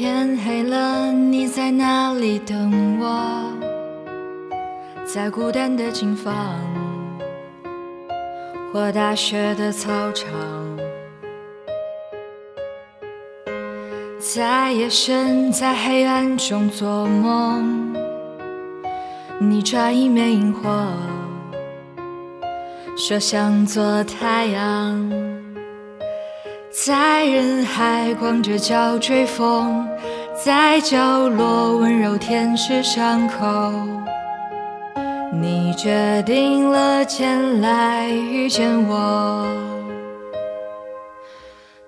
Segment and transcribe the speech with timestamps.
[0.00, 3.52] 天黑了，你在哪里等我？
[5.04, 6.34] 在孤单的琴房，
[8.72, 10.26] 或大学的操场，
[14.18, 17.94] 在夜深，在黑暗中做梦。
[19.38, 20.70] 你抓一面萤火，
[22.96, 25.12] 说想做太阳，
[26.72, 29.84] 在人海光着脚追风，
[30.44, 33.72] 在角落温柔舔舐伤口。
[35.32, 39.48] 你决定了前来遇见我，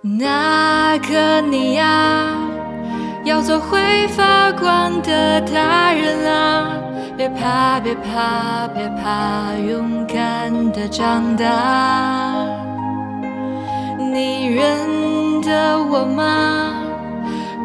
[0.00, 2.36] 那个你呀，
[3.24, 6.72] 要做会发光的大人啊！
[7.16, 12.61] 别怕，别怕，别怕，勇敢的长大。
[14.12, 16.84] 你认得我吗？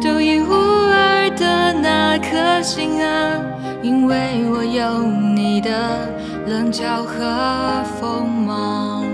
[0.00, 3.36] 独一无二的那颗心啊！
[3.82, 5.70] 因为我有你的
[6.46, 9.07] 棱角和锋芒。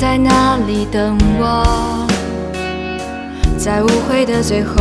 [0.00, 2.06] 在哪里等我？
[3.58, 4.76] 在误会的最后，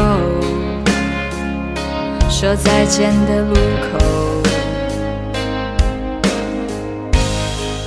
[2.29, 3.97] 说再见的路口，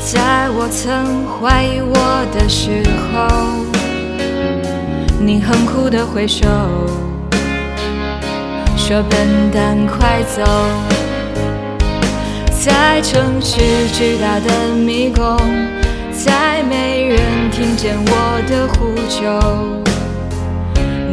[0.05, 1.95] 在我曾怀疑我
[2.35, 2.83] 的时
[3.13, 3.29] 候，
[5.21, 6.49] 你很酷的挥手，
[8.77, 10.43] 说笨蛋快走。
[12.59, 13.61] 在城市
[13.95, 15.39] 巨大的迷宫，
[16.23, 18.13] 再没人听见我
[18.47, 19.21] 的呼救。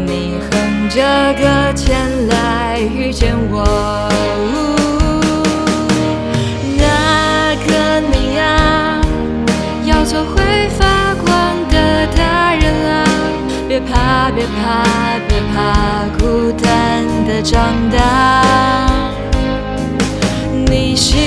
[0.06, 1.02] 你哼着
[1.36, 3.64] 歌前来遇见我，
[6.78, 9.00] 那个你呀，
[9.86, 11.26] 要做会发光
[11.70, 13.06] 的大人啊！
[13.70, 14.84] 别怕，别怕，
[15.30, 17.98] 别怕，孤单的长大。
[20.70, 21.18] 你心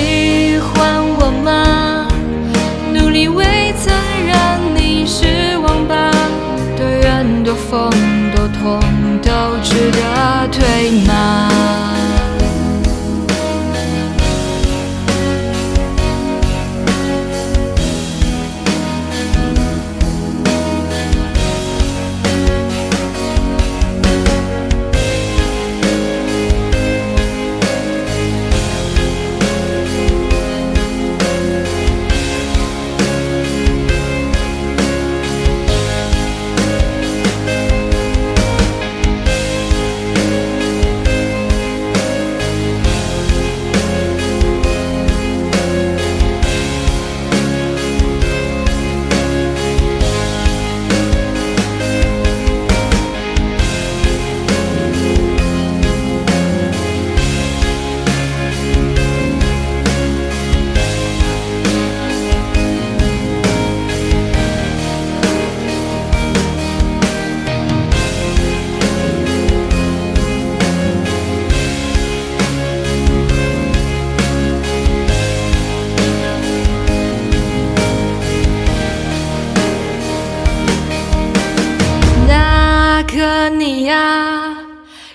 [83.49, 84.55] 你呀，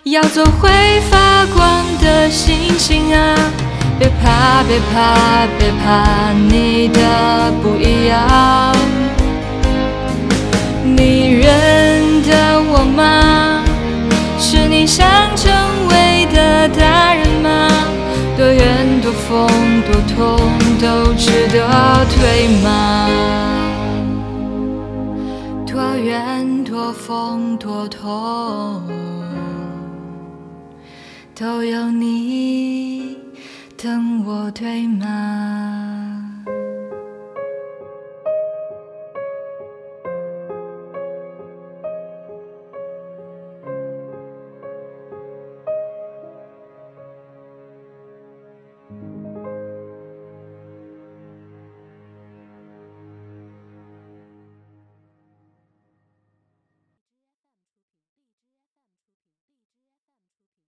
[0.04, 0.68] 要做会
[1.10, 3.36] 发光的星星啊！
[3.98, 8.76] 别怕，别怕，别怕你的不一样。
[10.84, 13.64] 你认得我吗？
[14.38, 15.52] 是你想成
[15.88, 17.68] 为的大人吗？
[18.36, 19.48] 多远多风
[19.86, 23.08] 多痛都值得退吗？
[27.06, 28.82] 风多痛，
[31.36, 33.16] 都有你
[33.80, 35.75] 等我，对吗？